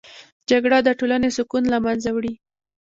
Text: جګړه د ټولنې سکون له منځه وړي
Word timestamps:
جګړه 0.49 0.77
د 0.83 0.89
ټولنې 0.99 1.29
سکون 1.37 1.63
له 1.73 1.77
منځه 1.85 2.09
وړي 2.13 2.33